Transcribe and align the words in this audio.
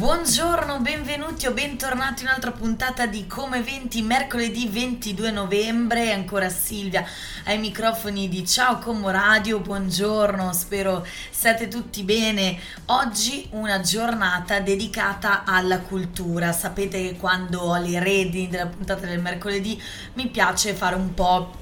Buongiorno, 0.00 0.80
benvenuti 0.80 1.46
o 1.46 1.52
bentornati 1.52 2.22
in 2.22 2.28
un'altra 2.28 2.52
puntata 2.52 3.04
di 3.04 3.26
Come 3.26 3.60
20, 3.60 4.00
mercoledì 4.00 4.66
22 4.66 5.30
novembre, 5.30 6.10
ancora 6.14 6.48
Silvia 6.48 7.04
ai 7.44 7.58
microfoni 7.58 8.26
di 8.26 8.46
Ciao 8.46 8.78
Como 8.78 9.10
Radio, 9.10 9.60
buongiorno, 9.60 10.54
spero 10.54 11.06
siate 11.28 11.68
tutti 11.68 12.02
bene. 12.02 12.58
Oggi 12.86 13.46
una 13.50 13.80
giornata 13.80 14.60
dedicata 14.60 15.44
alla 15.44 15.80
cultura, 15.80 16.50
sapete 16.52 17.02
che 17.02 17.16
quando 17.18 17.60
ho 17.60 17.76
le 17.76 18.02
redini 18.02 18.48
della 18.48 18.68
puntata 18.68 19.04
del 19.04 19.20
mercoledì 19.20 19.78
mi 20.14 20.28
piace 20.28 20.72
fare 20.72 20.94
un 20.94 21.12
po' 21.12 21.52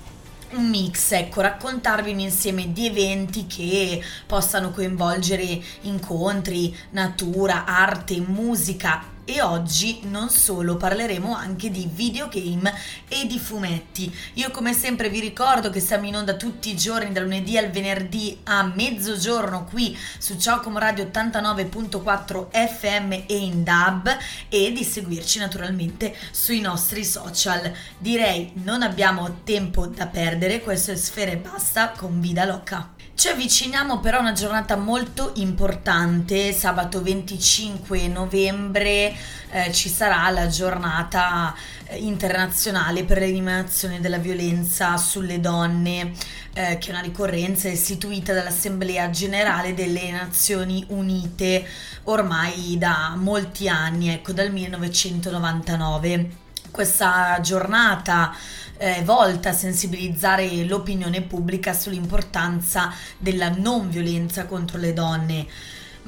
un 0.53 0.69
mix, 0.69 1.13
ecco, 1.13 1.41
raccontarvi 1.41 2.13
un 2.13 2.21
insieme 2.21 2.73
di 2.73 2.87
eventi 2.87 3.47
che 3.47 4.03
possano 4.27 4.71
coinvolgere 4.71 5.61
incontri, 5.83 6.75
natura, 6.91 7.65
arte, 7.65 8.21
musica 8.21 9.17
e 9.29 9.43
oggi 9.43 10.01
non 10.05 10.31
solo 10.31 10.79
parleremo 10.79 11.35
anche 11.35 11.71
di 11.71 11.87
videogame 11.93 12.73
e 13.09 13.27
di 13.27 13.39
fumetti. 13.39 14.11
Io 14.35 14.51
come 14.51 14.73
sempre 14.73 15.11
vi 15.11 15.21
ricordo 15.21 15.69
che 15.69 15.81
siamo 15.81 16.07
in 16.07 16.17
onda 16.17 16.33
tutti 16.33 16.71
i 16.71 16.77
giorni 16.77 17.13
dal 17.13 17.25
lunedì 17.25 17.59
al 17.59 17.69
venerdì 17.69 18.39
a 18.45 18.63
mezzogiorno 18.63 19.67
qui 19.67 19.95
su 20.17 20.39
Ciocom 20.39 20.79
Radio 20.79 21.05
89.4 21.13 22.47
FM 22.51 23.13
e 23.27 23.37
in 23.37 23.65
DAB 23.65 24.17
e 24.49 24.73
di 24.73 24.83
seguirci 24.83 25.39
naturalmente 25.39 26.17
sui 26.31 26.61
nostri 26.61 27.05
social. 27.05 27.71
Direi 27.99 28.53
non 28.65 28.81
abbiamo 28.81 29.41
tempo 29.45 29.87
da 29.87 30.07
perdere, 30.07 30.63
questo 30.63 30.93
è 30.93 30.97
Sfere 30.97 31.37
Basta 31.37 31.91
con 31.91 32.19
Vida 32.19 32.47
Loca. 32.47 32.97
Ci 33.19 33.27
avviciniamo 33.27 33.99
però 33.99 34.19
a 34.19 34.21
una 34.21 34.33
giornata 34.33 34.77
molto 34.77 35.33
importante, 35.39 36.53
sabato 36.53 37.03
25 37.03 38.07
novembre 38.07 39.13
eh, 39.51 39.73
ci 39.73 39.89
sarà 39.89 40.29
la 40.31 40.47
giornata 40.47 41.55
eh, 41.87 41.97
internazionale 41.97 43.05
per 43.05 43.19
l'eliminazione 43.19 44.01
della 44.01 44.19
violenza 44.19 44.97
sulle 44.97 45.41
donne, 45.41 46.13
eh, 46.53 46.79
che 46.79 46.89
è 46.89 46.91
una 46.91 47.01
ricorrenza 47.01 47.69
istituita 47.69 48.33
dall'Assemblea 48.33 49.11
Generale 49.11 49.75
delle 49.75 50.11
Nazioni 50.11 50.85
Unite 50.89 51.67
ormai 52.05 52.77
da 52.79 53.15
molti 53.17 53.69
anni, 53.69 54.11
ecco 54.11 54.33
dal 54.33 54.51
1999. 54.51 56.47
Questa 56.71 57.39
giornata 57.41 58.35
eh, 58.77 59.03
volta 59.05 59.51
a 59.51 59.53
sensibilizzare 59.53 60.65
l'opinione 60.65 61.23
pubblica 61.23 61.73
sull'importanza 61.73 62.93
della 63.17 63.49
non 63.49 63.89
violenza 63.89 64.47
contro 64.47 64.79
le 64.79 64.93
donne 64.93 65.47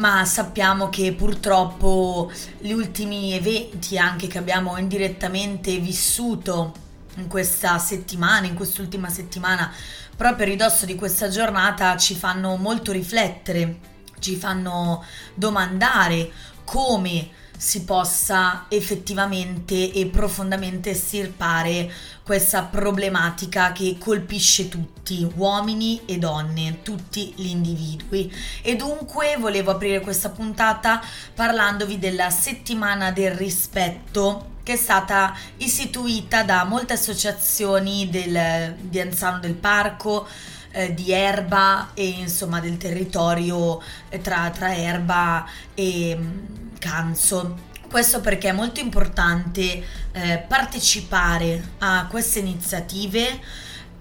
ma 0.00 0.24
sappiamo 0.24 0.88
che 0.88 1.12
purtroppo 1.12 2.32
gli 2.58 2.72
ultimi 2.72 3.32
eventi 3.34 3.98
anche 3.98 4.26
che 4.26 4.38
abbiamo 4.38 4.78
indirettamente 4.78 5.76
vissuto 5.78 6.74
in 7.16 7.28
questa 7.28 7.78
settimana, 7.78 8.46
in 8.46 8.54
quest'ultima 8.54 9.10
settimana, 9.10 9.70
proprio 10.16 10.46
a 10.46 10.48
ridosso 10.48 10.86
di 10.86 10.94
questa 10.94 11.28
giornata 11.28 11.98
ci 11.98 12.14
fanno 12.14 12.56
molto 12.56 12.92
riflettere, 12.92 13.78
ci 14.20 14.36
fanno 14.36 15.04
domandare 15.34 16.30
come 16.64 17.28
si 17.60 17.82
possa 17.82 18.64
effettivamente 18.68 19.92
e 19.92 20.06
profondamente 20.06 20.92
estirpare 20.92 21.92
questa 22.22 22.62
problematica 22.62 23.72
che 23.72 23.98
colpisce 23.98 24.70
tutti, 24.70 25.30
uomini 25.34 26.00
e 26.06 26.16
donne, 26.16 26.80
tutti 26.82 27.34
gli 27.36 27.48
individui. 27.48 28.32
E 28.62 28.76
dunque 28.76 29.36
volevo 29.38 29.72
aprire 29.72 30.00
questa 30.00 30.30
puntata 30.30 31.02
parlandovi 31.34 31.98
della 31.98 32.30
settimana 32.30 33.12
del 33.12 33.32
rispetto 33.32 34.52
che 34.62 34.72
è 34.72 34.76
stata 34.76 35.36
istituita 35.58 36.42
da 36.42 36.64
molte 36.64 36.94
associazioni 36.94 38.08
del, 38.08 38.74
di 38.80 39.00
Anzano 39.00 39.38
del 39.38 39.54
Parco, 39.54 40.26
eh, 40.70 40.94
di 40.94 41.12
Erba 41.12 41.90
e 41.92 42.06
insomma 42.06 42.58
del 42.58 42.78
territorio 42.78 43.82
eh, 44.08 44.18
tra, 44.22 44.48
tra 44.48 44.74
Erba 44.74 45.44
e 45.74 46.58
mm, 46.80 46.90
Canzo. 46.90 47.68
Questo 47.88 48.20
perché 48.20 48.50
è 48.50 48.52
molto 48.52 48.80
importante 48.80 49.82
eh, 50.12 50.44
partecipare 50.46 51.72
a 51.78 52.06
queste 52.08 52.38
iniziative, 52.38 53.40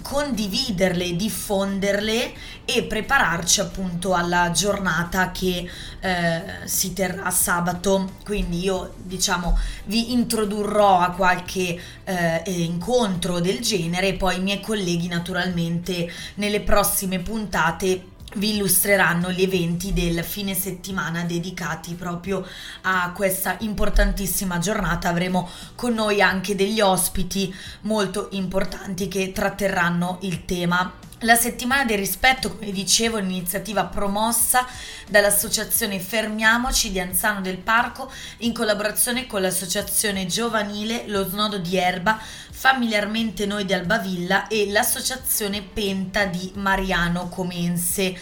condividerle, 0.04 1.16
diffonderle 1.16 2.34
e 2.66 2.84
prepararci 2.84 3.62
appunto 3.62 4.14
alla 4.14 4.52
giornata 4.52 5.32
che 5.32 5.68
eh, 6.00 6.44
si 6.66 6.94
terrà 6.94 7.32
sabato. 7.32 8.12
Quindi 8.24 8.64
io 8.64 8.94
diciamo 8.98 9.58
vi 9.86 10.14
introdurrò 10.14 11.00
a 11.00 11.10
qualche 11.10 11.80
eh, 12.04 12.44
incontro 12.46 13.40
del 13.40 13.60
genere 13.60 14.10
e 14.10 14.14
poi 14.14 14.38
i 14.38 14.42
miei 14.42 14.62
colleghi 14.62 15.08
naturalmente 15.08 16.12
nelle 16.36 16.62
prossime 16.62 17.20
puntate 17.20 18.18
vi 18.36 18.56
illustreranno 18.56 19.32
gli 19.32 19.42
eventi 19.42 19.94
del 19.94 20.24
fine 20.24 20.54
settimana 20.54 21.24
dedicati 21.24 21.96
proprio 21.96 22.46
a 22.82 23.12
questa 23.14 23.56
importantissima 23.60 24.60
giornata. 24.60 25.10
Avremo 25.10 25.50
con 25.76 25.94
noi 25.94 26.22
anche 26.22 26.56
degli 26.56 26.82
ospiti 26.82 27.54
molto 27.82 28.30
importanti 28.32 29.08
che 29.08 29.32
tratterranno 29.32 30.20
il 30.22 30.46
tema. 30.46 31.08
La 31.24 31.36
settimana 31.36 31.84
del 31.84 31.98
rispetto, 31.98 32.56
come 32.56 32.72
dicevo, 32.72 33.18
è 33.18 33.22
un'iniziativa 33.22 33.84
promossa 33.84 34.66
dall'associazione 35.10 36.00
Fermiamoci 36.00 36.92
di 36.92 37.00
Anzano 37.02 37.42
del 37.42 37.58
Parco 37.58 38.10
in 38.38 38.54
collaborazione 38.54 39.28
con 39.28 39.42
l'associazione 39.42 40.28
giovanile 40.28 41.04
Lo 41.08 41.28
Snodo 41.28 41.58
di 41.58 41.76
Erba, 41.76 42.18
familiarmente 42.18 43.46
noi 43.46 43.66
di 43.66 43.74
Albavilla 43.74 44.48
e 44.48 44.72
l'associazione 44.72 45.62
Penta 45.62 46.24
di 46.24 46.54
Mariano 46.56 47.28
Comense. 47.28 48.18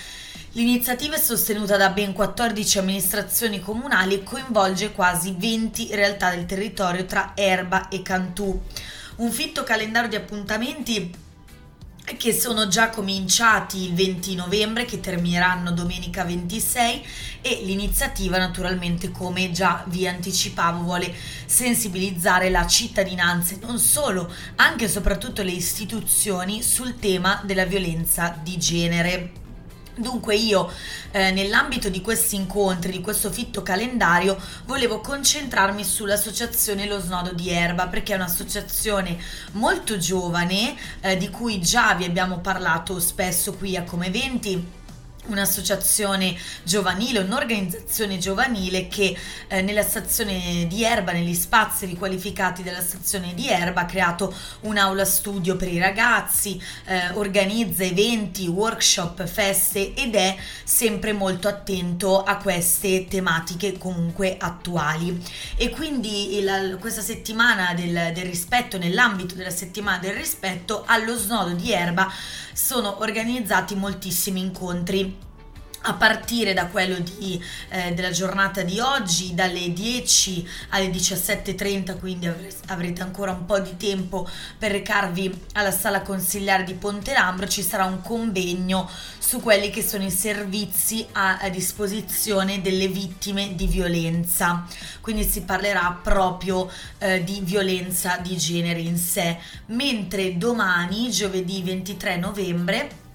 L'iniziativa 0.53 1.17
è 1.17 1.19
sostenuta 1.19 1.77
da 1.77 1.89
ben 1.89 2.13
14 2.13 2.79
amministrazioni 2.79 3.59
comunali 3.59 4.15
e 4.15 4.23
coinvolge 4.23 4.91
quasi 4.91 5.35
20 5.37 5.89
realtà 5.93 6.31
del 6.31 6.47
territorio 6.47 7.05
tra 7.05 7.33
Erba 7.35 7.89
e 7.89 8.01
Cantù. 8.01 8.59
Un 9.17 9.31
fitto 9.31 9.63
calendario 9.63 10.09
di 10.09 10.15
appuntamenti 10.15 11.25
che 12.15 12.31
sono 12.31 12.69
già 12.69 12.89
cominciati 12.89 13.83
il 13.83 13.93
20 13.93 14.35
novembre 14.35 14.85
che 14.85 15.01
termineranno 15.01 15.71
domenica 15.71 16.23
26 16.23 17.05
e 17.41 17.61
l'iniziativa 17.65 18.37
naturalmente 18.37 19.11
come 19.11 19.51
già 19.51 19.83
vi 19.87 20.07
anticipavo 20.07 20.83
vuole 20.83 21.13
sensibilizzare 21.45 22.49
la 22.49 22.65
cittadinanza 22.65 23.55
e 23.55 23.59
non 23.61 23.77
solo, 23.77 24.33
anche 24.55 24.85
e 24.85 24.89
soprattutto 24.89 25.43
le 25.43 25.51
istituzioni 25.51 26.63
sul 26.63 26.97
tema 26.97 27.41
della 27.43 27.65
violenza 27.65 28.37
di 28.41 28.57
genere. 28.57 29.46
Dunque 29.97 30.35
io 30.35 30.71
eh, 31.11 31.31
nell'ambito 31.31 31.89
di 31.89 32.01
questi 32.01 32.35
incontri, 32.35 32.91
di 32.91 33.01
questo 33.01 33.31
fitto 33.31 33.63
calendario, 33.63 34.39
volevo 34.65 34.99
concentrarmi 34.99 35.83
sull'associazione 35.83 36.85
Lo 36.85 36.99
Snodo 36.99 37.33
di 37.33 37.49
Erba 37.49 37.87
perché 37.87 38.13
è 38.13 38.15
un'associazione 38.15 39.17
molto 39.53 39.97
giovane 39.97 40.75
eh, 41.01 41.17
di 41.17 41.29
cui 41.29 41.59
già 41.59 41.95
vi 41.95 42.05
abbiamo 42.05 42.39
parlato 42.39 42.99
spesso 42.99 43.53
qui 43.53 43.75
a 43.75 43.83
Come 43.83 44.07
Eventi 44.07 44.76
un'associazione 45.27 46.35
giovanile, 46.63 47.19
un'organizzazione 47.19 48.17
giovanile 48.17 48.87
che 48.87 49.15
eh, 49.47 49.61
nella 49.61 49.83
stazione 49.83 50.65
di 50.67 50.83
Erba, 50.83 51.11
negli 51.11 51.33
spazi 51.33 51.85
riqualificati 51.85 52.63
della 52.63 52.81
stazione 52.81 53.33
di 53.33 53.47
Erba, 53.47 53.81
ha 53.81 53.85
creato 53.85 54.33
un'aula 54.61 55.05
studio 55.05 55.55
per 55.55 55.71
i 55.71 55.79
ragazzi, 55.79 56.61
eh, 56.85 57.09
organizza 57.13 57.83
eventi, 57.83 58.47
workshop, 58.47 59.25
feste 59.25 59.93
ed 59.93 60.15
è 60.15 60.35
sempre 60.63 61.13
molto 61.13 61.47
attento 61.47 62.23
a 62.23 62.37
queste 62.37 63.07
tematiche 63.07 63.77
comunque 63.77 64.37
attuali. 64.37 65.21
E 65.55 65.69
quindi 65.69 66.37
il, 66.37 66.77
questa 66.79 67.01
settimana 67.01 67.73
del, 67.73 68.11
del 68.13 68.25
rispetto, 68.25 68.77
nell'ambito 68.77 69.35
della 69.35 69.49
settimana 69.49 69.99
del 69.99 70.13
rispetto, 70.13 70.83
allo 70.85 71.15
snodo 71.15 71.53
di 71.53 71.71
Erba 71.71 72.11
sono 72.53 73.01
organizzati 73.01 73.75
moltissimi 73.75 74.39
incontri 74.39 75.16
a 75.87 75.93
partire 75.93 76.53
da 76.53 76.67
quello 76.67 76.99
di, 76.99 77.41
eh, 77.69 77.93
della 77.93 78.11
giornata 78.11 78.61
di 78.61 78.79
oggi, 78.79 79.33
dalle 79.33 79.71
10 79.71 80.47
alle 80.69 80.89
17.30, 80.89 81.97
quindi 81.97 82.29
avrete 82.67 83.01
ancora 83.01 83.31
un 83.31 83.45
po' 83.45 83.59
di 83.59 83.77
tempo 83.77 84.27
per 84.57 84.71
recarvi 84.71 85.45
alla 85.53 85.71
sala 85.71 86.01
consigliare 86.01 86.65
di 86.65 86.73
Ponte 86.73 87.13
Lambro, 87.13 87.47
ci 87.47 87.63
sarà 87.63 87.85
un 87.85 88.01
convegno 88.01 88.89
su 89.17 89.41
quelli 89.41 89.69
che 89.69 89.81
sono 89.81 90.03
i 90.03 90.11
servizi 90.11 91.05
a, 91.13 91.37
a 91.37 91.49
disposizione 91.49 92.61
delle 92.61 92.87
vittime 92.89 93.55
di 93.55 93.67
violenza. 93.67 94.65
Quindi 94.99 95.23
si 95.23 95.43
parlerà 95.43 95.97
proprio 96.01 96.69
eh, 96.97 97.23
di 97.23 97.39
violenza 97.43 98.17
di 98.17 98.37
genere 98.37 98.81
in 98.81 98.97
sé, 98.97 99.37
mentre 99.67 100.37
domani, 100.37 101.09
giovedì 101.11 101.61
23 101.63 102.17
novembre, 102.17 103.05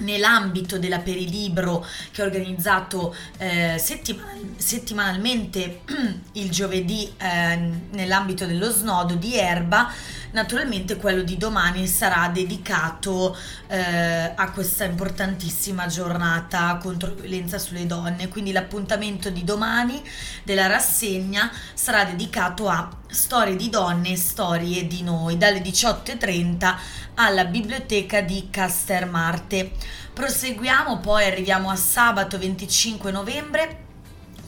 nell'ambito 0.00 0.78
della 0.78 0.98
Perilibro 0.98 1.84
che 2.10 2.22
ho 2.22 2.24
organizzato 2.24 3.14
eh, 3.38 3.76
settimanal- 3.78 4.54
settimanalmente 4.56 5.82
il 6.32 6.50
giovedì 6.50 7.12
eh, 7.16 7.70
nell'ambito 7.90 8.46
dello 8.46 8.70
snodo 8.70 9.14
di 9.14 9.36
Erba 9.36 9.92
naturalmente 10.36 10.96
quello 10.96 11.22
di 11.22 11.38
domani 11.38 11.86
sarà 11.86 12.28
dedicato 12.28 13.36
eh, 13.68 14.32
a 14.34 14.50
questa 14.52 14.84
importantissima 14.84 15.86
giornata 15.86 16.76
contro 16.76 17.08
la 17.08 17.22
violenza 17.22 17.58
sulle 17.58 17.86
donne. 17.86 18.28
Quindi 18.28 18.52
l'appuntamento 18.52 19.30
di 19.30 19.44
domani 19.44 20.02
della 20.44 20.66
rassegna 20.66 21.50
sarà 21.72 22.04
dedicato 22.04 22.68
a 22.68 22.88
storie 23.08 23.56
di 23.56 23.68
donne 23.68 24.10
e 24.10 24.16
storie 24.16 24.86
di 24.86 25.02
noi 25.02 25.36
dalle 25.36 25.60
18.30 25.60 26.76
alla 27.14 27.44
biblioteca 27.44 28.20
di 28.20 28.48
Castermarte. 28.50 29.72
Proseguiamo, 30.12 30.98
poi 30.98 31.24
arriviamo 31.24 31.70
a 31.70 31.76
sabato 31.76 32.38
25 32.38 33.10
novembre 33.10 33.84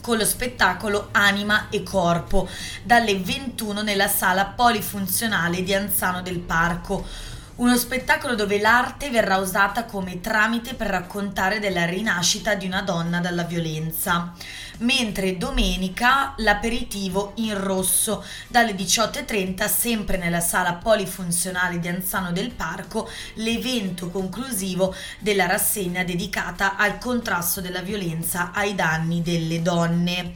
con 0.01 0.17
lo 0.17 0.25
spettacolo 0.25 1.09
Anima 1.13 1.69
e 1.69 1.83
Corpo 1.83 2.49
dalle 2.83 3.19
21 3.19 3.83
nella 3.83 4.09
sala 4.09 4.47
polifunzionale 4.47 5.63
di 5.63 5.75
Anzano 5.75 6.23
del 6.23 6.39
Parco 6.39 7.07
uno 7.59 7.77
spettacolo 7.77 8.37
dove 8.37 8.61
l'arte 8.61 9.11
verrà 9.11 9.39
usata 9.39 9.85
come 9.85 10.21
tramite 10.21 10.75
per 10.75 10.87
raccontare 10.87 11.59
della 11.59 11.87
rinascita 11.87 12.55
di 12.55 12.67
una 12.67 12.83
donna 12.83 13.19
dalla 13.19 13.43
violenza. 13.43 14.33
Mentre 14.79 15.37
domenica 15.37 16.35
l'aperitivo 16.37 17.33
in 17.37 17.61
rosso 17.61 18.25
dalle 18.47 18.77
18.30 18.77 19.69
sempre 19.69 20.19
nella 20.19 20.39
sala 20.39 20.75
polifunzionale 20.75 21.81
di 21.81 21.89
Anzano 21.89 22.31
del 22.31 22.53
Parco 22.53 23.11
l'evento 23.35 24.09
conclusivo 24.11 24.95
della 25.19 25.47
rassegna 25.47 26.05
dedicata 26.05 26.77
al 26.77 26.99
contrasto 26.99 27.61
della 27.61 27.81
violenza 27.81 28.53
ai 28.55 28.77
danni 28.77 29.21
delle 29.21 29.63
donne 29.63 30.35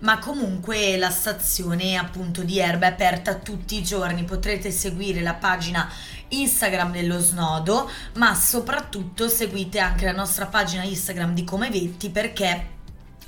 ma 0.00 0.18
comunque 0.18 0.96
la 0.96 1.10
stazione 1.10 1.96
appunto 1.96 2.42
di 2.42 2.58
Erba 2.58 2.86
è 2.86 2.90
aperta 2.90 3.34
tutti 3.34 3.76
i 3.76 3.82
giorni, 3.82 4.24
potrete 4.24 4.70
seguire 4.70 5.20
la 5.20 5.34
pagina 5.34 5.90
Instagram 6.28 6.92
dello 6.92 7.18
snodo, 7.18 7.90
ma 8.14 8.34
soprattutto 8.34 9.28
seguite 9.28 9.78
anche 9.78 10.04
la 10.04 10.12
nostra 10.12 10.46
pagina 10.46 10.82
Instagram 10.82 11.34
di 11.34 11.44
Come 11.44 11.70
Vetti 11.70 12.10
perché 12.10 12.78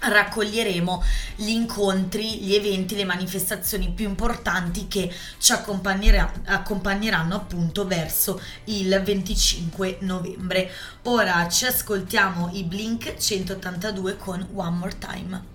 raccoglieremo 0.03 1.03
gli 1.37 1.51
incontri, 1.51 2.39
gli 2.39 2.55
eventi, 2.55 2.97
le 2.97 3.05
manifestazioni 3.05 3.91
più 3.91 4.09
importanti 4.09 4.89
che 4.89 5.13
ci 5.39 5.53
accompagnerà, 5.53 6.33
accompagneranno 6.45 7.37
appunto 7.37 7.87
verso 7.87 8.41
il 8.65 9.01
25 9.05 9.99
novembre. 10.01 10.71
Ora 11.03 11.49
ci 11.49 11.67
ascoltiamo 11.67 12.51
i 12.53 12.65
Blink 12.65 13.17
182 13.17 14.17
con 14.17 14.49
One 14.55 14.77
More 14.77 14.99
Time. 14.99 15.52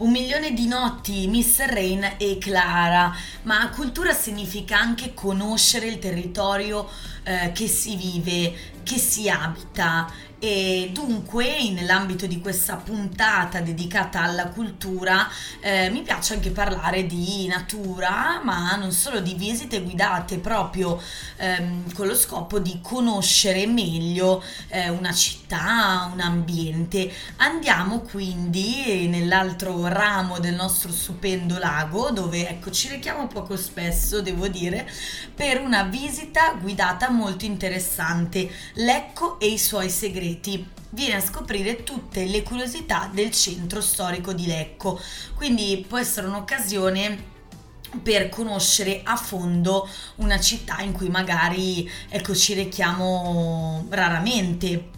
Un 0.00 0.12
milione 0.12 0.54
di 0.54 0.66
notti, 0.66 1.26
Miss 1.26 1.62
Rain 1.62 2.14
e 2.16 2.38
Clara, 2.38 3.14
ma 3.42 3.68
cultura 3.68 4.14
significa 4.14 4.78
anche 4.78 5.12
conoscere 5.12 5.88
il 5.88 5.98
territorio 5.98 6.88
eh, 7.22 7.52
che 7.52 7.68
si 7.68 7.96
vive, 7.96 8.79
che 8.82 8.98
si 8.98 9.28
abita 9.28 10.28
e 10.42 10.88
dunque 10.90 11.70
nell'ambito 11.70 12.26
di 12.26 12.40
questa 12.40 12.76
puntata 12.76 13.60
dedicata 13.60 14.22
alla 14.22 14.46
cultura 14.46 15.28
eh, 15.60 15.90
mi 15.90 16.00
piace 16.00 16.32
anche 16.32 16.50
parlare 16.50 17.04
di 17.04 17.46
natura 17.46 18.40
ma 18.42 18.74
non 18.76 18.90
solo 18.90 19.20
di 19.20 19.34
visite 19.34 19.82
guidate 19.82 20.38
proprio 20.38 20.98
ehm, 21.36 21.92
con 21.92 22.06
lo 22.06 22.14
scopo 22.14 22.58
di 22.58 22.78
conoscere 22.82 23.66
meglio 23.66 24.42
eh, 24.68 24.88
una 24.88 25.12
città, 25.12 26.08
un 26.10 26.20
ambiente. 26.20 27.12
Andiamo 27.36 28.00
quindi 28.00 29.08
nell'altro 29.08 29.88
ramo 29.88 30.38
del 30.38 30.54
nostro 30.54 30.90
stupendo 30.90 31.58
lago 31.58 32.10
dove 32.12 32.48
ecco 32.48 32.70
ci 32.70 32.88
rechiamo 32.88 33.26
poco 33.26 33.56
spesso 33.56 34.22
devo 34.22 34.48
dire 34.48 34.88
per 35.34 35.60
una 35.60 35.82
visita 35.82 36.54
guidata 36.54 37.10
molto 37.10 37.44
interessante 37.44 38.50
Lecco 38.80 39.38
e 39.38 39.46
i 39.46 39.58
suoi 39.58 39.90
segreti 39.90 40.66
viene 40.90 41.16
a 41.16 41.20
scoprire 41.20 41.82
tutte 41.82 42.24
le 42.24 42.42
curiosità 42.42 43.10
del 43.12 43.30
centro 43.30 43.82
storico 43.82 44.32
di 44.32 44.46
Lecco. 44.46 44.98
Quindi 45.34 45.84
può 45.86 45.98
essere 45.98 46.26
un'occasione 46.28 47.38
per 48.02 48.30
conoscere 48.30 49.02
a 49.04 49.16
fondo 49.16 49.86
una 50.16 50.40
città 50.40 50.80
in 50.80 50.92
cui 50.92 51.10
magari 51.10 51.90
ecco, 52.08 52.34
ci 52.34 52.54
rechiamo 52.54 53.86
raramente. 53.90 54.88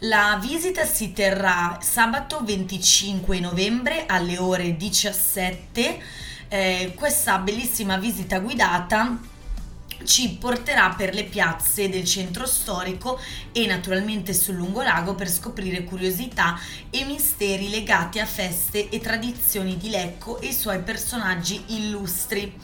La 0.00 0.38
visita 0.38 0.84
si 0.84 1.14
terrà 1.14 1.78
sabato 1.80 2.42
25 2.44 3.40
novembre 3.40 4.04
alle 4.04 4.36
ore 4.36 4.76
17. 4.76 6.02
Eh, 6.48 6.92
questa 6.94 7.38
bellissima 7.38 7.96
visita 7.96 8.40
guidata 8.40 9.30
ci 10.04 10.36
porterà 10.38 10.94
per 10.96 11.14
le 11.14 11.24
piazze 11.24 11.88
del 11.88 12.04
centro 12.04 12.46
storico 12.46 13.20
e 13.52 13.66
naturalmente 13.66 14.32
sul 14.32 14.56
lungolago 14.56 15.14
per 15.14 15.30
scoprire 15.30 15.84
curiosità 15.84 16.58
e 16.90 17.04
misteri 17.04 17.70
legati 17.70 18.18
a 18.18 18.26
feste 18.26 18.88
e 18.88 19.00
tradizioni 19.00 19.76
di 19.76 19.90
Lecco 19.90 20.40
e 20.40 20.48
i 20.48 20.52
suoi 20.52 20.80
personaggi 20.80 21.62
illustri. 21.68 22.54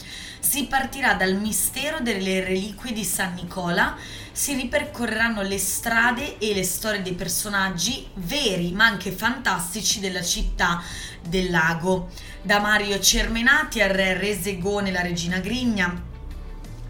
Si 0.41 0.67
partirà 0.67 1.15
dal 1.15 1.35
mistero 1.35 1.99
delle 2.01 2.43
reliquie 2.45 2.93
di 2.93 3.05
San 3.05 3.35
Nicola, 3.35 3.97
si 4.33 4.55
ripercorreranno 4.55 5.43
le 5.43 5.59
strade 5.59 6.39
e 6.39 6.55
le 6.55 6.63
storie 6.63 7.03
dei 7.03 7.15
personaggi 7.15 8.07
veri 8.15 8.71
ma 8.73 8.87
anche 8.87 9.11
fantastici 9.11 9.99
della 10.01 10.23
città 10.23 10.83
del 11.27 11.51
lago. 11.51 12.09
Da 12.41 12.61
Mario 12.61 13.01
Cermenati 13.01 13.83
al 13.83 13.91
re 13.91 14.17
Resegone 14.17 14.93
la 14.93 15.03
regina 15.03 15.39
Grigna, 15.39 16.08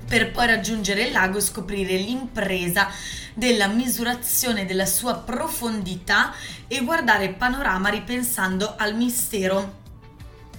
per 0.08 0.30
poi 0.30 0.46
raggiungere 0.46 1.04
il 1.04 1.12
lago 1.12 1.36
e 1.36 1.42
scoprire 1.42 1.96
l'impresa 1.96 2.88
della 3.34 3.66
misurazione 3.68 4.64
della 4.64 4.86
sua 4.86 5.16
profondità 5.16 6.32
e 6.66 6.82
guardare 6.82 7.26
il 7.26 7.34
panorama 7.34 7.90
ripensando 7.90 8.74
al 8.76 8.96
mistero 8.96 9.76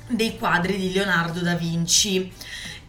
dei 0.08 0.38
quadri 0.38 0.78
di 0.78 0.94
Leonardo 0.94 1.42
da 1.42 1.56
Vinci. 1.56 2.32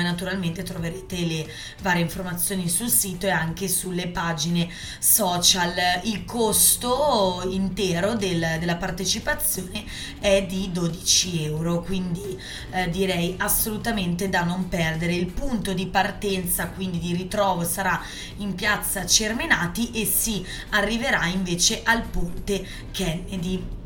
naturalmente 0.01 0.63
troverete 0.63 1.17
le 1.25 1.47
varie 1.83 2.01
informazioni 2.01 2.67
sul 2.67 2.89
sito 2.89 3.27
e 3.27 3.29
anche 3.29 3.67
sulle 3.67 4.07
pagine 4.07 4.67
social. 4.97 5.73
Il 6.05 6.25
costo 6.25 7.47
intero 7.47 8.15
del, 8.15 8.57
della 8.59 8.77
partecipazione 8.77 9.83
è 10.19 10.43
di 10.47 10.71
12 10.71 11.43
euro 11.43 11.81
quindi 11.81 12.35
eh, 12.71 12.89
direi 12.89 13.35
assolutamente 13.37 14.27
da 14.27 14.41
non 14.41 14.67
perdere. 14.67 15.13
Il 15.13 15.27
punto 15.27 15.73
di 15.73 15.85
partenza 15.85 16.69
quindi 16.69 16.97
di 16.97 17.13
ritrovo 17.13 17.63
sarà 17.63 18.01
in 18.37 18.55
piazza 18.55 19.05
Cermenati 19.05 19.91
e 19.91 20.05
si 20.05 20.43
arriverà 20.69 21.27
invece 21.27 21.81
al 21.83 22.01
ponte 22.01 22.65
Kennedy 22.91 23.79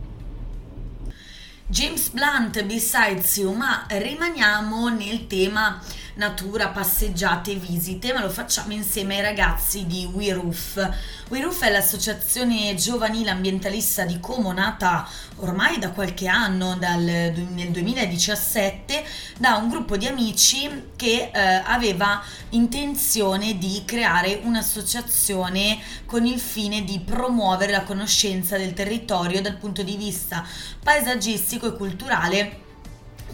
James 1.67 2.09
Blunt, 2.09 2.63
Besides 2.63 3.37
You, 3.37 3.51
ma 3.53 3.87
rimaniamo 3.89 4.89
nel 4.89 5.25
tema 5.25 5.81
natura, 6.15 6.69
passeggiate, 6.69 7.55
visite, 7.55 8.13
ma 8.13 8.21
lo 8.21 8.29
facciamo 8.29 8.73
insieme 8.73 9.15
ai 9.17 9.21
ragazzi 9.21 9.85
di 9.85 10.09
We 10.11 10.33
Roof. 10.33 10.89
We 11.29 11.41
Roof 11.41 11.63
è 11.63 11.71
l'associazione 11.71 12.75
giovanile 12.75 13.31
ambientalista 13.31 14.05
di 14.05 14.19
Como 14.19 14.51
nata 14.53 15.07
ormai 15.37 15.77
da 15.79 15.91
qualche 15.91 16.27
anno, 16.27 16.75
dal, 16.77 17.01
nel 17.01 17.69
2017, 17.71 19.03
da 19.37 19.55
un 19.55 19.69
gruppo 19.69 19.97
di 19.97 20.07
amici 20.07 20.91
che 20.95 21.31
eh, 21.33 21.39
aveva 21.65 22.23
intenzione 22.49 23.57
di 23.57 23.83
creare 23.85 24.39
un'associazione 24.43 25.79
con 26.05 26.25
il 26.25 26.39
fine 26.39 26.83
di 26.83 26.99
promuovere 26.99 27.71
la 27.71 27.83
conoscenza 27.83 28.57
del 28.57 28.73
territorio 28.73 29.41
dal 29.41 29.57
punto 29.57 29.83
di 29.83 29.97
vista 29.97 30.45
paesaggistico 30.81 31.67
e 31.67 31.75
culturale 31.75 32.63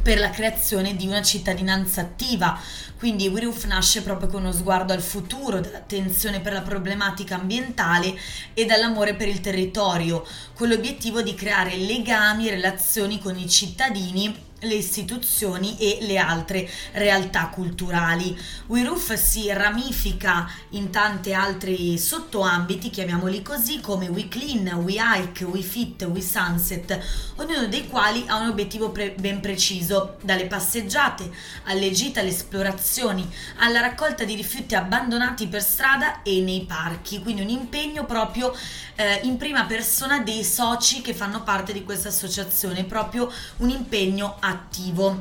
per 0.01 0.19
la 0.19 0.29
creazione 0.29 0.95
di 0.95 1.07
una 1.07 1.21
cittadinanza 1.21 2.01
attiva. 2.01 2.59
Quindi 2.97 3.27
WeRoof 3.27 3.65
nasce 3.65 4.01
proprio 4.01 4.29
con 4.29 4.41
uno 4.41 4.51
sguardo 4.51 4.93
al 4.93 5.01
futuro, 5.01 5.59
dall'attenzione 5.59 6.39
per 6.39 6.53
la 6.53 6.61
problematica 6.61 7.35
ambientale 7.35 8.15
e 8.53 8.65
dall'amore 8.65 9.15
per 9.15 9.27
il 9.27 9.41
territorio, 9.41 10.25
con 10.53 10.69
l'obiettivo 10.69 11.21
di 11.21 11.33
creare 11.33 11.75
legami 11.77 12.47
e 12.47 12.51
relazioni 12.51 13.19
con 13.19 13.37
i 13.37 13.49
cittadini 13.49 14.49
le 14.61 14.75
istituzioni 14.75 15.77
e 15.77 15.99
le 16.01 16.17
altre 16.17 16.69
realtà 16.93 17.47
culturali. 17.47 18.37
WeRoof 18.67 19.13
si 19.13 19.51
ramifica 19.51 20.49
in 20.69 20.89
tanti 20.89 21.33
altri 21.33 21.97
sottoambiti, 21.97 22.89
chiamiamoli 22.89 23.41
così, 23.41 23.79
come 23.81 24.07
We 24.07 24.27
Clean, 24.27 24.67
We 24.83 24.95
Hike, 24.97 25.43
We 25.45 25.61
Fit, 25.61 26.03
We 26.03 26.21
Sunset, 26.21 26.99
ognuno 27.37 27.67
dei 27.67 27.87
quali 27.87 28.23
ha 28.27 28.37
un 28.37 28.49
obiettivo 28.49 28.89
pre- 28.89 29.15
ben 29.17 29.39
preciso, 29.39 30.17
dalle 30.21 30.45
passeggiate 30.45 31.29
alle 31.63 31.91
gite, 31.91 32.19
alle 32.19 32.29
esplorazioni, 32.29 33.27
alla 33.57 33.81
raccolta 33.81 34.23
di 34.23 34.35
rifiuti 34.35 34.75
abbandonati 34.75 35.47
per 35.47 35.61
strada 35.61 36.21
e 36.21 36.41
nei 36.41 36.65
parchi, 36.65 37.21
quindi 37.21 37.41
un 37.41 37.49
impegno 37.49 38.05
proprio 38.05 38.53
eh, 38.95 39.21
in 39.23 39.37
prima 39.37 39.65
persona 39.65 40.19
dei 40.19 40.43
soci 40.43 41.01
che 41.01 41.13
fanno 41.13 41.43
parte 41.43 41.73
di 41.73 41.83
questa 41.83 42.09
associazione, 42.09 42.83
proprio 42.83 43.31
un 43.57 43.69
impegno 43.69 44.37
attivo. 44.51 45.17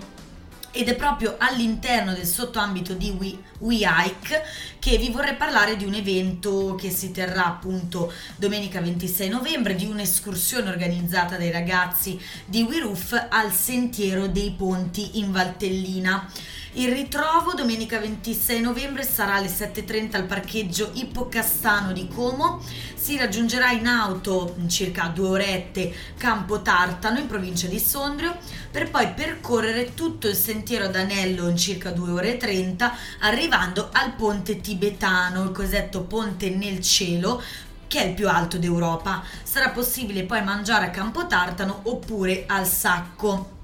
Ed 0.72 0.88
è 0.88 0.94
proprio 0.94 1.36
all'interno 1.38 2.12
del 2.12 2.26
sottoambito 2.26 2.94
di 2.94 3.10
We, 3.10 3.38
We 3.60 3.80
Hike 3.84 4.42
che 4.78 4.96
vi 4.96 5.10
vorrei 5.10 5.34
parlare 5.34 5.76
di 5.76 5.84
un 5.84 5.94
evento 5.94 6.74
che 6.74 6.90
si 6.90 7.10
terrà 7.10 7.46
appunto 7.46 8.12
domenica 8.36 8.80
26 8.80 9.28
novembre, 9.28 9.74
di 9.74 9.86
un'escursione 9.86 10.70
organizzata 10.70 11.36
dai 11.36 11.50
ragazzi 11.50 12.18
di 12.46 12.62
We 12.62 12.80
Roof 12.80 13.26
al 13.28 13.52
Sentiero 13.52 14.26
dei 14.26 14.52
Ponti 14.56 15.18
in 15.18 15.32
Valtellina. 15.32 16.28
Il 16.74 16.92
ritrovo 16.92 17.52
domenica 17.52 17.98
26 17.98 18.60
novembre 18.60 19.02
sarà 19.02 19.34
alle 19.34 19.48
7.30 19.48 20.14
al 20.14 20.24
parcheggio 20.24 20.92
Ippocastano 20.94 21.92
di 21.92 22.06
Como. 22.06 22.62
Si 22.94 23.16
raggiungerà 23.16 23.72
in 23.72 23.88
auto 23.88 24.54
in 24.56 24.68
circa 24.68 25.08
due 25.08 25.28
orette 25.30 25.92
Campo 26.16 26.62
Tartano 26.62 27.18
in 27.18 27.26
provincia 27.26 27.66
di 27.66 27.80
Sondrio 27.80 28.36
per 28.70 28.88
poi 28.88 29.12
percorrere 29.14 29.94
tutto 29.94 30.28
il 30.28 30.36
sentiero 30.36 30.84
ad 30.84 30.94
anello 30.94 31.48
in 31.48 31.56
circa 31.56 31.90
2 31.90 32.10
ore 32.12 32.34
e 32.34 32.36
30 32.36 32.96
arrivando 33.20 33.49
al 33.56 34.12
ponte 34.16 34.60
tibetano, 34.60 35.42
il 35.42 35.52
cosiddetto 35.52 36.02
ponte 36.02 36.50
nel 36.50 36.80
cielo 36.80 37.42
che 37.86 38.02
è 38.02 38.06
il 38.06 38.14
più 38.14 38.28
alto 38.28 38.56
d'Europa. 38.56 39.22
Sarà 39.42 39.70
possibile 39.70 40.22
poi 40.22 40.42
mangiare 40.44 40.86
a 40.86 40.90
Campo 40.90 41.26
Tartano 41.26 41.80
oppure 41.84 42.44
al 42.46 42.66
Sacco. 42.66 43.58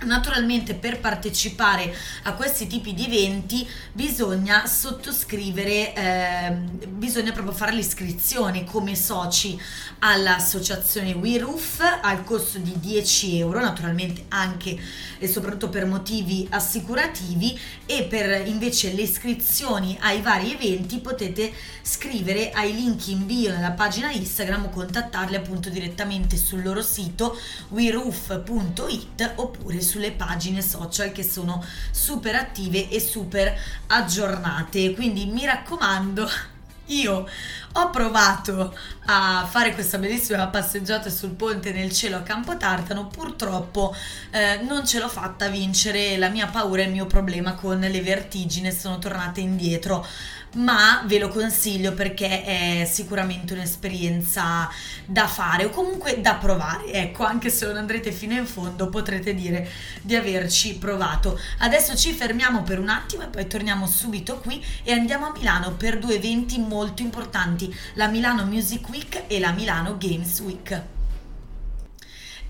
Naturalmente 0.00 0.74
per 0.74 1.00
partecipare 1.00 1.92
a 2.22 2.34
questi 2.34 2.68
tipi 2.68 2.94
di 2.94 3.06
eventi 3.06 3.68
bisogna 3.92 4.64
sottoscrivere, 4.64 5.92
eh, 5.92 6.50
bisogna 6.86 7.32
proprio 7.32 7.52
fare 7.52 7.72
l'iscrizione 7.72 8.62
come 8.62 8.94
soci 8.94 9.58
all'associazione 10.00 11.14
WeRoof 11.14 11.98
al 12.02 12.22
costo 12.22 12.58
di 12.58 12.78
10 12.78 13.38
euro, 13.38 13.58
naturalmente 13.58 14.26
anche 14.28 14.78
e 15.18 15.26
soprattutto 15.26 15.68
per 15.68 15.84
motivi 15.84 16.46
assicurativi 16.48 17.58
e 17.84 18.04
per 18.04 18.46
invece 18.46 18.92
le 18.92 19.02
iscrizioni 19.02 19.98
ai 20.00 20.20
vari 20.20 20.52
eventi 20.52 20.98
potete 20.98 21.52
scrivere 21.82 22.52
ai 22.52 22.72
link 22.72 23.08
in 23.08 23.26
bio 23.26 23.50
nella 23.50 23.72
pagina 23.72 24.12
Instagram 24.12 24.66
o 24.66 24.68
contattarli 24.68 25.34
appunto 25.34 25.70
direttamente 25.70 26.36
sul 26.36 26.62
loro 26.62 26.82
sito 26.82 27.36
weroof.it 27.70 29.32
oppure 29.36 29.80
sulle 29.88 30.12
pagine 30.12 30.60
social 30.60 31.10
che 31.12 31.22
sono 31.22 31.64
super 31.90 32.34
attive 32.34 32.90
e 32.90 33.00
super 33.00 33.58
aggiornate. 33.86 34.92
Quindi 34.92 35.24
mi 35.24 35.46
raccomando, 35.46 36.28
io 36.86 37.26
ho 37.72 37.90
provato 37.90 38.76
a 39.06 39.46
fare 39.48 39.72
questa 39.72 39.98
bellissima 39.98 40.46
passeggiata 40.48 41.08
sul 41.08 41.30
ponte 41.30 41.72
nel 41.72 41.92
cielo 41.92 42.16
a 42.16 42.22
Campo 42.22 42.56
Tartano, 42.56 43.06
purtroppo 43.06 43.94
eh, 44.30 44.60
non 44.62 44.86
ce 44.86 44.98
l'ho 44.98 45.08
fatta 45.08 45.48
vincere. 45.48 46.18
La 46.18 46.28
mia 46.28 46.46
paura 46.48 46.82
e 46.82 46.86
il 46.86 46.92
mio 46.92 47.06
problema 47.06 47.54
con 47.54 47.78
le 47.78 48.02
vertigini, 48.02 48.70
sono 48.72 48.98
tornata 48.98 49.40
indietro 49.40 50.06
ma 50.54 51.02
ve 51.06 51.18
lo 51.18 51.28
consiglio 51.28 51.92
perché 51.92 52.44
è 52.44 52.88
sicuramente 52.90 53.52
un'esperienza 53.52 54.68
da 55.04 55.26
fare 55.26 55.66
o 55.66 55.70
comunque 55.70 56.20
da 56.20 56.34
provare. 56.34 56.92
Ecco, 56.92 57.24
anche 57.24 57.50
se 57.50 57.66
non 57.66 57.76
andrete 57.76 58.12
fino 58.12 58.34
in 58.34 58.46
fondo 58.46 58.88
potrete 58.88 59.34
dire 59.34 59.68
di 60.02 60.16
averci 60.16 60.76
provato. 60.76 61.38
Adesso 61.58 61.96
ci 61.96 62.12
fermiamo 62.12 62.62
per 62.62 62.78
un 62.78 62.88
attimo 62.88 63.22
e 63.22 63.26
poi 63.26 63.46
torniamo 63.46 63.86
subito 63.86 64.38
qui 64.38 64.64
e 64.82 64.92
andiamo 64.92 65.26
a 65.26 65.32
Milano 65.36 65.72
per 65.72 65.98
due 65.98 66.16
eventi 66.16 66.58
molto 66.58 67.02
importanti, 67.02 67.74
la 67.94 68.08
Milano 68.08 68.44
Music 68.44 68.88
Week 68.88 69.24
e 69.26 69.38
la 69.38 69.52
Milano 69.52 69.96
Games 69.98 70.40
Week. 70.40 70.97